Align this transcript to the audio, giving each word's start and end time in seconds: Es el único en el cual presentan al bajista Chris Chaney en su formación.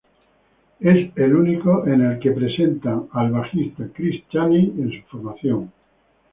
Es 0.79 1.11
el 1.15 1.35
único 1.35 1.85
en 1.85 2.01
el 2.01 2.19
cual 2.19 2.33
presentan 2.33 3.03
al 3.11 3.29
bajista 3.29 3.87
Chris 3.93 4.23
Chaney 4.29 4.73
en 4.79 4.89
su 4.99 5.07
formación. 5.09 5.71